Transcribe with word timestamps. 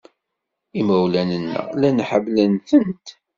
Imawlan-nneɣ 0.79 1.65
llan 1.75 1.99
ḥemmlen-tent. 2.09 3.07